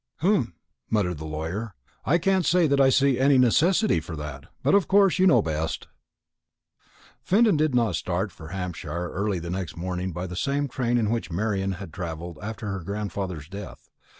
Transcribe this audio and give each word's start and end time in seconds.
"Humph!" 0.21 0.51
muttered 0.89 1.19
the 1.19 1.25
lawyer; 1.27 1.75
"I 2.05 2.17
can't 2.17 2.43
say 2.43 2.65
that 2.65 2.81
I 2.81 2.89
see 2.89 3.19
any 3.19 3.37
necessity 3.37 3.99
for 3.99 4.15
that. 4.15 4.45
But 4.63 4.73
of 4.73 4.87
course 4.87 5.19
you 5.19 5.27
know 5.27 5.43
best." 5.43 5.81
Gilbert 7.27 7.47
Fenton 7.47 7.57
did 7.57 7.77
start 7.95 8.31
for 8.31 8.47
Hampshire 8.47 9.11
early 9.11 9.37
the 9.37 9.51
next 9.51 9.77
morning 9.77 10.11
by 10.11 10.25
the 10.25 10.35
same 10.35 10.67
train 10.67 10.97
in 10.97 11.11
which 11.11 11.31
Marian 11.31 11.73
had 11.73 11.93
travelled 11.93 12.39
after 12.41 12.69
her 12.71 12.79
grandfather's 12.79 13.47
death. 13.47 13.91